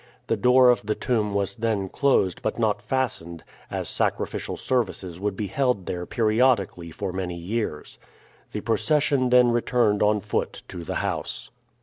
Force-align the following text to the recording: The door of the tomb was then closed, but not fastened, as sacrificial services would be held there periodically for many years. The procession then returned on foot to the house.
The 0.25 0.35
door 0.35 0.71
of 0.71 0.81
the 0.83 0.95
tomb 0.95 1.35
was 1.35 1.57
then 1.57 1.87
closed, 1.87 2.41
but 2.41 2.57
not 2.57 2.81
fastened, 2.81 3.43
as 3.69 3.87
sacrificial 3.87 4.57
services 4.57 5.19
would 5.19 5.37
be 5.37 5.45
held 5.45 5.85
there 5.85 6.07
periodically 6.07 6.89
for 6.89 7.13
many 7.13 7.37
years. 7.37 7.99
The 8.51 8.61
procession 8.61 9.29
then 9.29 9.51
returned 9.51 10.01
on 10.01 10.19
foot 10.19 10.63
to 10.69 10.83
the 10.83 10.95
house. 11.05 11.51